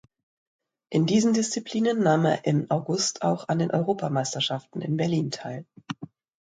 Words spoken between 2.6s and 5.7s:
August auch an den Europameisterschaften in Berlin teil.